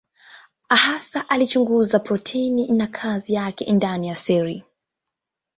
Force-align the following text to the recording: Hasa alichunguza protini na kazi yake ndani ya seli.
Hasa 0.69 1.29
alichunguza 1.29 1.99
protini 1.99 2.67
na 2.67 2.87
kazi 2.87 3.33
yake 3.33 3.73
ndani 3.73 4.07
ya 4.07 4.15
seli. 4.15 4.63